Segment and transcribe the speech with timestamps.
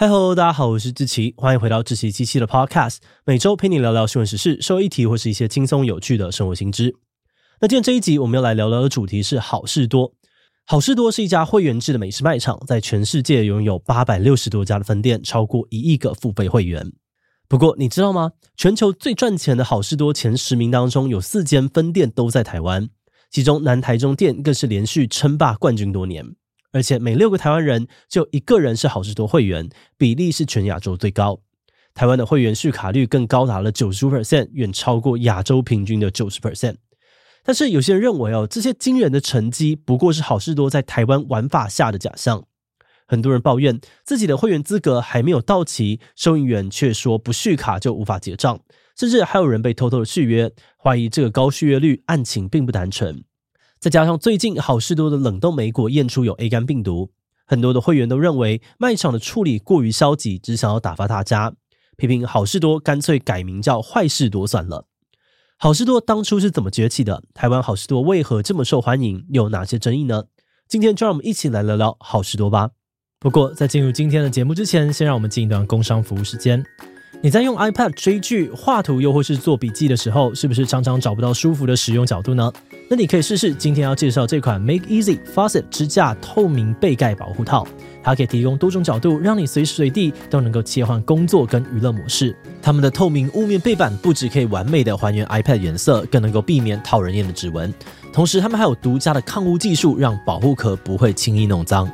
[0.00, 6.94] 嗨喽，大家好，我是志奇，欢迎回到志奇七七的 Podcast，每周陪你聊聊新闻时事、社会议题或是一些轻松有趣的生活新知。
[7.60, 10.14] 那今天这一集我们要来聊聊的主题是好事多。
[10.64, 16.90] 好事多是一家会员制的美食卖场，在全世界拥有八百六十多家的分店，超过一亿个付费会员。
[17.46, 18.32] 不过你知道吗？
[18.56, 22.88] 全球最赚钱的好事多前十名当中，有四间分店都在台湾，
[23.30, 26.24] 其中南台中店更是连续称霸冠军多年。
[26.72, 31.40] 而且每六个台湾人就一个人是好事多会员，比例是全亚洲最高。
[31.92, 36.76] 台湾的会员续卡率更高达了九十 percent，远超过亚洲平均的九十 percent。
[37.42, 42.44] 但是有些人认为哦，这些惊人的成绩不过是好事多在台湾玩法下的假象。
[43.08, 48.60] 很多人抱怨自己的会员资格还没有到期，收银员却说不续卡就无法结账，
[48.96, 53.24] 甚至还有人被偷偷的续约，怀疑这个高续约率案情并不单纯。
[53.80, 57.12] 再加上最近好事多的冷冻莓果验出有 A 肝病毒，
[57.46, 61.54] 很多的会员都认为卖场的处理过于消极，只想要打发大家，
[61.96, 64.84] 批评好事多干脆改名叫坏事多算了。
[65.56, 67.22] 好事多当初是怎么崛起的？
[67.32, 69.24] 台湾好事多为何这么受欢迎？
[69.30, 70.24] 有哪些争议呢？
[70.68, 72.72] 今天就让我们一起来聊聊好事多吧。
[73.18, 76.62] 不过在进入今天的节目之前，先让我们进一段工商服务时间。
[77.22, 82.52] 你在用 iPad 追剧、画图，又或是做笔记的时候，是不是常常找不到舒服的使用角度呢？
[82.92, 87.64] 那你可以试试今天要介绍这款 Make Easy Faucet 支架透明背盖保护套，
[88.02, 92.34] 它可以提供多种角度，让你随时随地都能够切换工作跟娱乐模式。
[92.60, 97.72] 它们的透明雾面背板不止可以完美的还原 iPad 颜色，更能够避免讨人厌的指纹。
[98.12, 101.88] 同时，它们还有独家的抗污技术，让保护壳不会轻易弄脏。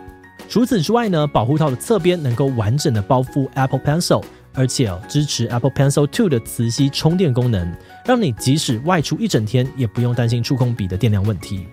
[0.49, 4.25] 除此之外呢，保护套的侧边能够完整的包覆 Apple Pencil。
[4.57, 7.71] 而且哦，支持 Apple Pencil 2的磁吸充电功能，
[8.05, 11.67] 让你即使外出一整天，也不用担心触控笔的电量问题。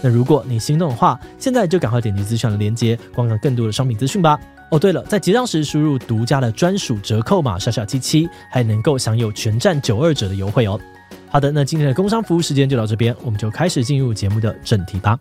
[0.00, 4.38] 那如果你心动的话，现在就赶快点击资讯的链接，观看更多的商品资讯吧。
[4.70, 10.80] 哦，对了，在结账时输入独家的专属折扣码“小小七七”，还能够享有全站九二折的优惠哦。
[11.28, 15.18] 好的，那今天的工商服务时间就到这边，我们就开始进入节目的正题吧。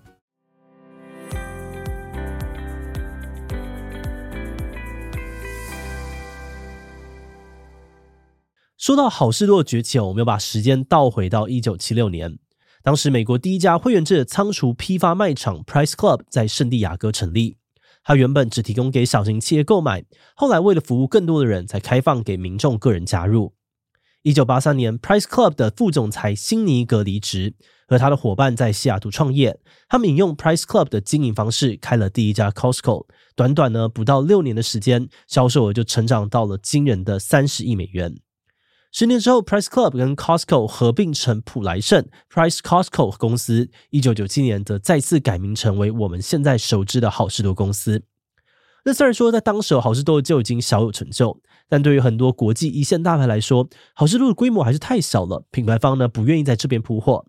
[8.79, 12.39] 说到好事多的崛起，我们要把时间倒回到一九七六年，
[12.81, 17.57] 当时美国第一家会员制的仓储批发卖场 Price Club 在圣地亚哥成立。
[18.05, 23.53] 它原本只提供给小型企业购买，后来为了服务更多的人，才开放给民众个人加入。
[24.21, 29.59] 一九八三年，Price Club 的副总裁辛尼格离职，和他的伙伴在西雅图创业。
[29.89, 33.07] 他们引用 Price Club 的经营方式，开了第一家 Costco。
[33.35, 38.15] 短短呢不到六年的时间，销售额就成长到了惊人的三十亿美元。
[38.91, 43.69] 十年之后，Price Club 跟 Costco 合并成普莱盛 Price Costco 公司。
[43.91, 48.03] 一九九七年，则再次改名成为我们现在熟知的好市多公司。
[48.83, 57.27] 那虽然说在当时好市多就已经小有成就，但对于很多国际一线大牌来说，好市多的规模还是太小了，品牌方呢不愿意在这边铺货。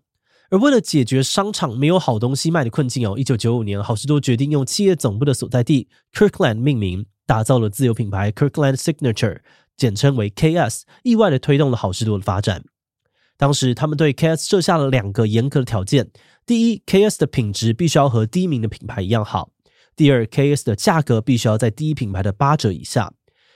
[0.49, 9.41] 而为了解决商场没有好东西卖的困境哦，一九九五年，好市多决定用企业总部的所在地 Kirkland 命名，打造了自有品牌 Kirkland Signature。
[9.81, 12.63] 简称为 KS，意外的推动了好事多的发展。
[13.35, 16.11] 当时他们对 KS 设下了两个严格的条件：
[16.45, 19.49] 第一，KS 的品质必须要和第一名的品牌一样好；
[19.95, 23.11] 第二，KS 的价格必须要在第一品牌的八折以下。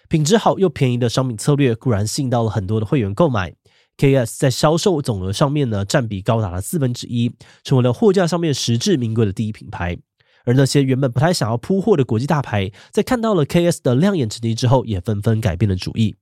[0.10, 3.54] 品质好又便宜的商品策略固然吸引到了很多的会员购买
[3.96, 7.32] ，KS 在销售总额上面呢占比高达了四分之一，
[7.64, 10.00] 成为了货架上面实至名归的第一品牌。
[10.46, 16.16] 而那些原本不太想要铺货的国际大牌，在看到了 KS 的亮眼成绩之后，也纷纷改变了主意。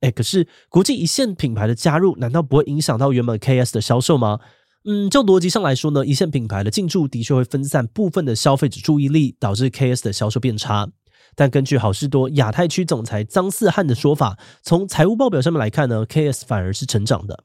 [0.00, 4.38] 哎，可是国际一线品牌的加入，难道不会影响到原本 KS 的销售吗？
[4.86, 10.88] 嗯，就逻辑上来说呢，一线品牌的进驻的确会分散部分的消费者注意力，导致 KS 的销售变差。
[11.36, 17.44] 但根据好事多亚太区总裁张四汉的说法，从财务报表上面来看呢，KS 反而是成长的。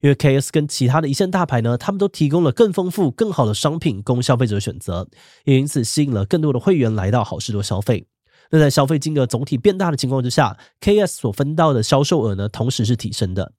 [0.00, 5.08] 因为 KS 跟其他的一线大牌呢，他们都提供了更丰富、更好的商品供消费者选择，
[5.44, 8.06] 也因此吸引了更多的会员来到好事多消费。
[8.50, 13.52] 那在消费金额总体变大的情况之下，KS 所分到的销售额呢，同时是提升的。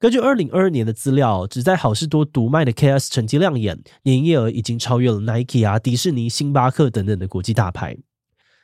[0.00, 7.96] 根据二零二二年的资料，只在好事多独卖的 KS 成绩亮眼，年营业额已经超越了 Nike 啊、迪士尼、星巴克等等的国际大牌。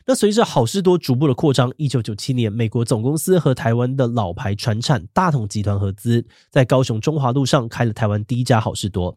[0.06, 9.16] 那随着好事多逐步的扩张，一九九七年，美国总公司和台湾的老牌传产大统集团合资，在高雄中华路上开了台湾第一家好事多。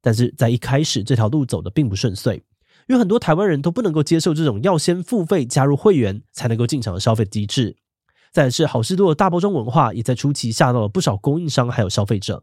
[0.00, 2.42] 但是在一开始，这条路走的并不顺遂，
[2.88, 7.76] 因为很多台湾人都不能够接受这种要先付费加入会员才能够进场的消费机制。
[8.32, 12.42] 再是好事多的大包装文化，也在初期吓到了不少供应商还有消费者。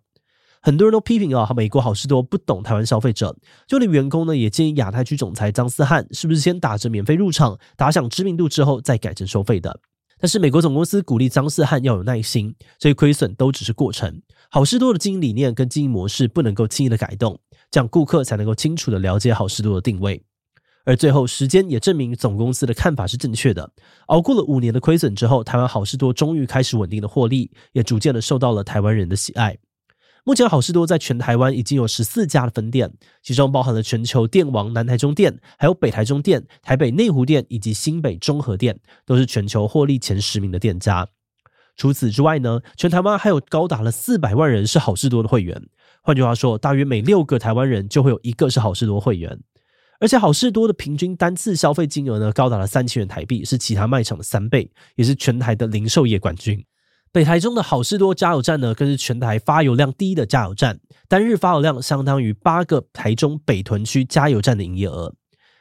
[0.65, 3.35] 很多人都批评啊，美国好事多不懂台湾消费者，
[3.67, 9.81] 就连员工呢也建议亚太区总裁张思翰是不是先打着免费入场，打响知名度之后再改成收费的。
[10.21, 14.21] 但是美国总公司鼓励张思翰要有耐心，这些亏损都只是过程。
[14.49, 17.37] 好事多的经营理念跟经营模式不能够轻易的改动，
[17.69, 20.23] 这样顾客才能够清楚的了解好事多的定位。
[20.85, 23.69] 而最后，时间也证明总公司的看法是正确的。
[24.07, 29.57] 熬过了五年的亏损之后，台湾好事多终于开始稳定的获利，也逐渐的受到了台湾人的喜爱。
[30.25, 41.09] 目前好事多在全台湾已经有十四家的分店，其中包含了全球店王南台中店，还有北台中店、台北内湖店以及新北中和店，都是全球获利前十名的店家。
[41.75, 45.61] 除此之外呢，全台湾还有高达了四百万人是好事多的会员。
[46.01, 49.37] 换句话说，大约每六个台湾人就会有一个是好事多会员。
[49.99, 56.63] 而且好事多的平均单次消费金额呢，高达了三千元台币，是其他卖场的三倍，也是全台的零售业冠军。
[57.13, 65.13] 北台中的好事多加油站呢，更是全台发油量第一的加油站，单日发油量相当于八个台中北屯区加油站的营业额。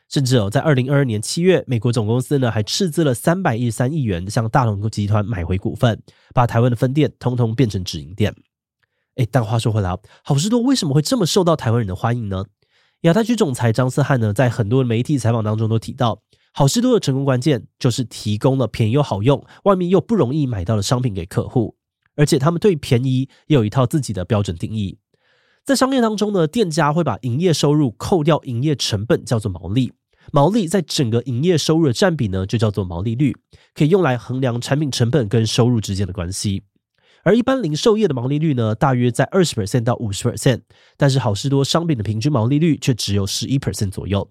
[0.08, 6.02] 甚至哦，在二零二二年七月，美国总公司呢还斥资了三百一十三亿元向大同集团买回股份，
[6.32, 8.34] 把台湾的分店通通变成直营店。
[9.16, 9.94] 诶，但话说回来，
[10.24, 12.46] 好事多为什么会这么受到台湾人的欢迎呢？
[13.02, 16.22] 亚太区总裁张思翰呢，在很多媒体采访当中都提到。
[16.52, 21.76] 好事多的成功关键就是提供了便宜又好用、外面又不容易买到的商品给客户，
[22.14, 24.98] 而且他们对便宜也有一套自己的标准定义。
[25.64, 29.92] 在商业当中呢，店家会把营业收入扣掉营业成本，叫做毛利。
[30.30, 33.34] 毛利在整个营业收入的占比呢，就叫做毛利率，
[33.74, 36.64] 可以用来衡量产品成本跟收入之间的关系。
[37.24, 40.62] 而一般零售业的毛利率呢，大约在二十 percent 到五十 percent，
[40.96, 44.30] 但是好事多商品的平均毛利率却只有十一 percent 左右。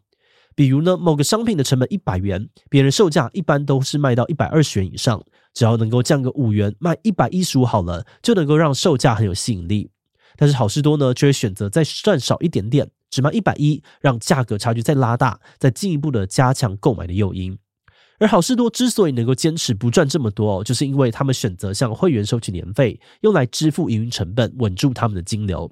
[0.55, 9.89] 比如呢，某个商品的成本一百元，别人售价一般都是卖到一百二十元以上，只要能够降个五元，卖一百一十五好了，就能够让售价很有吸引力。
[10.35, 17.57] 但是好事多呢，却会选择再赚少一点点，只卖一百一，让价格差距再拉大，再进一步的加强购买的诱因。
[18.19, 25.71] 而好事多之所以能够坚持不赚这么多，就是因为他们选择向会员收取年费，用来支付营运成本，稳住他们的金流。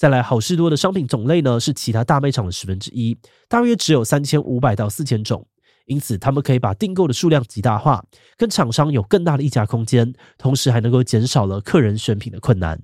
[0.00, 3.18] 再来，好事多的商品种类呢，是其他大卖场的十分之一，
[3.50, 5.46] 大约只有三千五百到四千种，
[5.84, 8.02] 因此他们可以把订购的数量极大化，
[8.38, 12.80] 跟厂商有更大的议价空间，同时还能够减少了客人选品的困难。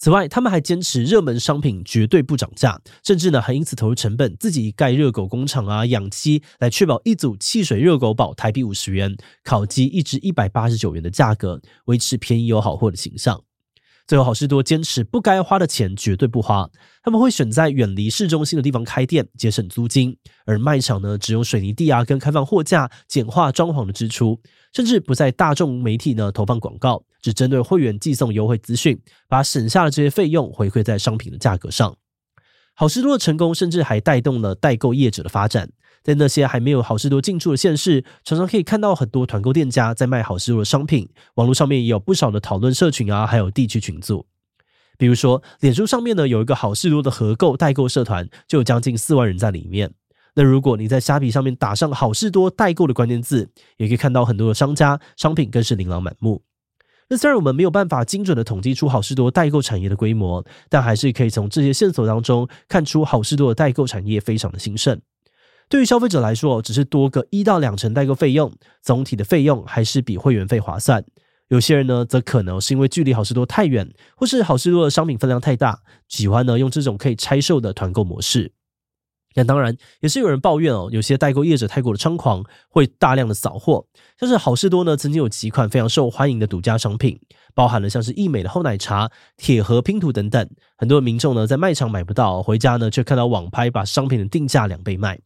[0.00, 13.44] 此外，他们还坚持热门商品绝对不涨价，甚至呢还因此投入成本，自己盖热狗工厂啊，养鸡，来确保一组汽水热狗堡台币五十元，烤鸡一只一百八十九元的价格，维持便宜又好货的形象。
[14.08, 16.66] 最后，好事多坚持不该花的钱绝对不花，
[17.02, 20.14] 他们会选在远离市中心的地方开店，节省租金；
[20.46, 24.40] 而卖场呢，只用水泥地啊跟开放货架，简化装潢的支出，
[24.72, 31.94] 甚至不在大众媒体呢投放广告，只针对会员寄送优惠资讯，把省下的这些费用回馈在商品的价格上。
[32.74, 35.68] 好事多的成功，甚至还带动了代购业者的发展。
[36.08, 41.06] 在那些还没有好事多进驻的县市，常常可以看到很多团购店家在卖好事多的商品。
[41.34, 44.24] 网络上面也有不少的讨论社群啊，还有地区群组。
[44.96, 49.92] 比如说，脸书上面呢有一个好事多的合购代购社团，就有将近四万人在里面。
[50.34, 56.42] 那如果你在虾皮上面打上好事多代购的关键字，也可以看到很多的商家商品更是琳琅满目。
[57.10, 64.98] 那虽然我们没有办法精准的统计出好事多代购产业的规模，但还是可以从这些线索当中看出好事多的代购产业非常的兴盛。
[65.68, 71.04] 对于消费者来说，只是多个一到两成代购费用，总体的费用还是比会员费划算。
[71.48, 78.52] 有些人呢，则可能是因为距离好事多太远，或是好事多的商品分量太大，喜欢呢用这种可以拆售的团购模式。
[79.34, 83.86] 那当然，也是有人抱怨哦，有些代购业者太过的猖狂，会大量的扫货。
[84.18, 87.20] 像是好事多呢，曾经有几款非常受欢迎的独家商品，
[87.54, 90.48] 包含了像是义美的厚奶茶、铁盒拼图等等。
[90.76, 95.20] 很多民众呢，在卖场买不到，回家呢却看到网拍把商品的定价两倍卖。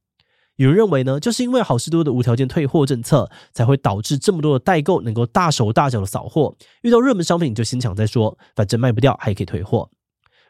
[0.62, 9.90] 有人认为呢，就是因为好事多的无条件退货政策，才会导致这么多的代购能够大手大脚的扫货，遇到热门商品就先抢再说，反正卖不掉还可以退货。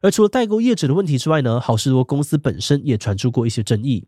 [0.02, 4.06] 而除了代购业者的问题之外呢，好事多公司本身也传出过一些争议。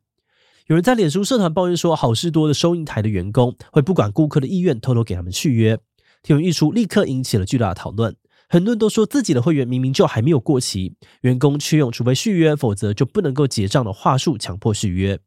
[0.66, 5.78] 有人在脸书社团抱怨说，好事多的收银台的员工会不管顾客的意愿，偷偷给他们续约。
[6.22, 8.14] 贴文一出，立刻引起了巨大的讨论。
[8.50, 15.18] 很多人都说自己的会员明明就还没有过期，员工却用除非续约，否则就不能够结账的话术强迫续约。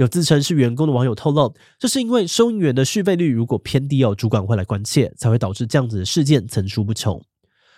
[0.00, 7.22] 有自称是员工的网友透露，这是因为收银员的续费率如果偏低哦，主管会来关切，才会导致这样子的事件层出不穷。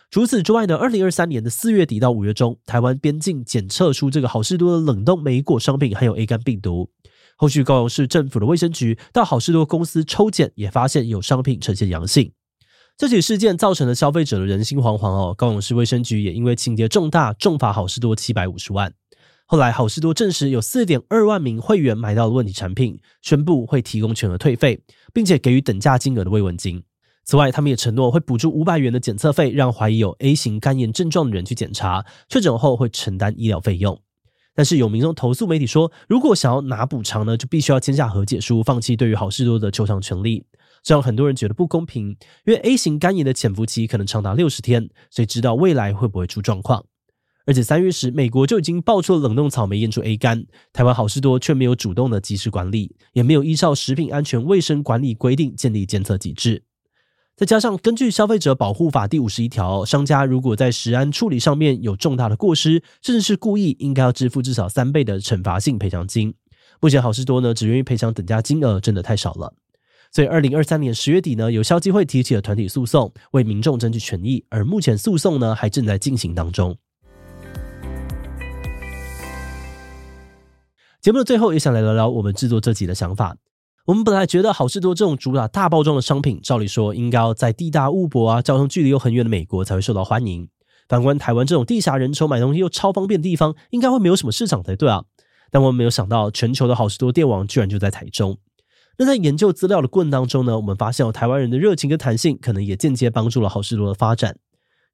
[0.09, 6.91] 除此之外呢，二零二三年的四月底到五月中，台湾边境检测出这个好事多的冷冻莓果商品含有 A 肝病毒。
[7.37, 12.31] 后续高雄市政府的卫生局到好事多公司抽检，也发现有商品呈现阳性。
[12.97, 15.35] 这起事件造成了消费者的人心惶惶哦。
[15.37, 18.93] 高雄市卫生局也因为情节重大，重罚好事多七百五十万。
[19.53, 24.81] 后来好事多证实有四点二万名会员买到了问题产品，宣布会提供全额退费，
[25.13, 26.83] 并且给予等价金额的慰问金。
[27.27, 34.01] 此外，他们也承诺会补助五百元的检测费，让怀疑有 A 型肝炎症状的人去检查，确诊后会承担医疗费用。
[34.55, 40.47] 但是有民众投诉媒体说，如果想要拿补偿呢，就必须要签下和解书，放弃对于好事多的求偿权利。
[40.83, 42.17] 这让很多人觉得不公平，
[42.47, 46.87] 因为 A 型肝炎的潜伏期可能长达六十天，谁知道未来会不会出状况？
[47.45, 56.63] 而且三月时，美国就已经爆出了冷冻草莓验出 A 肝，台湾好事多却没有主动的及时管理，也没有依照食品安全卫生管理规定建立监测机制。
[57.35, 66.35] 再加上，根据《消费者保护法》第五十一条，商家如果在食安处理上面有重大的过失，甚至是故意，应该要支付至少三倍的惩罚性赔偿金。
[66.81, 69.55] 目前好事多呢，只愿意赔偿等价金额，真的太少了。
[70.13, 76.77] 所以，二零二三年十月底呢，有消基会提起了团体诉讼，为民众争取权益，而目前诉讼呢，还正在进行当中。
[81.03, 83.37] 节目的最后，也想来聊聊我们制作这集的想法。
[83.87, 90.49] 我们本来觉得好事多这种主打大包装的商品，照理说应该要在地大物博啊、交通距离又很远的美国才会受到欢迎。
[90.89, 95.03] 反观台湾这种地狭人稠、买东西又超方便的地方，应该会没有什么市场才对啊。
[95.51, 98.39] 但我们没有想到，全球的好事多电网居然就在台中。
[98.97, 104.37] 那在研究资料的过程当中呢，我们发现台湾人的热情跟弹性，可能也间接帮助了好事多的发展。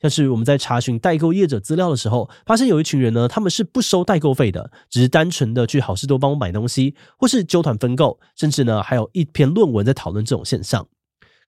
[0.01, 10.87] 像是我们在查询代购业者资料的时候，发现有一群人呢，他们是不收代购费的，只是单纯的去好事多帮我买东西，或是揪团分购，甚至呢还有一篇论文在讨论这种现象。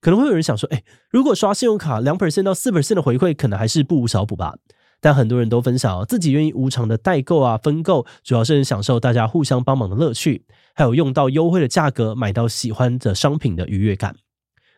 [0.00, 4.54] 可能会有人想说，哎，如果刷信用卡两 percent 到四 percent 的回馈，可能还是不无小补吧。
[5.02, 14.16] 但很多人都分享自己愿意无偿的代购啊分购，主要是享受大家互相帮忙的乐趣，还有用到优惠的价格买到喜欢的商品的愉悦感。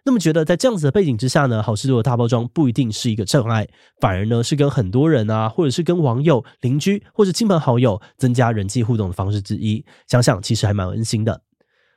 [0.04, 3.68] 那么觉得在这样子的背景之下呢，好市多的大包装不一定是一个障碍，
[4.00, 9.84] 反而呢是跟很多人啊，或者是跟网友、邻居或者亲朋好友增加人际互动的方式之一。
[10.08, 11.42] 想想其实还蛮温馨的。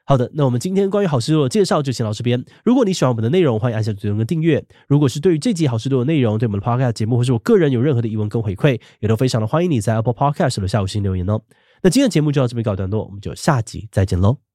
[0.08, 2.46] 好的，那我们今天关于好市多的介绍就先到这边。
[2.64, 4.64] 如果你喜欢我们的内容，欢迎按下追踪跟订阅。
[4.88, 11.42] 如果是对于这集好市多的内容，对我们的 Podcast 节目或是我个人有任何的疑问跟回馈，也都非常的欢迎你在 Apple Podcast 留下五星留言哦。
[11.82, 14.55] 那今天的节目就到这边告一段落，我们就下集再见喽。